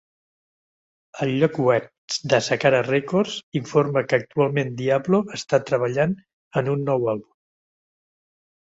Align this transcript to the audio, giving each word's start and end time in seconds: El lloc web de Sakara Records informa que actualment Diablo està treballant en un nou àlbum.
El 1.25 1.33
lloc 1.43 1.59
web 1.65 2.15
de 2.33 2.39
Sakara 2.47 2.81
Records 2.89 3.37
informa 3.61 4.05
que 4.09 4.21
actualment 4.23 4.75
Diablo 4.83 5.21
està 5.41 5.63
treballant 5.73 6.21
en 6.63 6.75
un 6.77 6.87
nou 6.91 7.09
àlbum. 7.17 7.35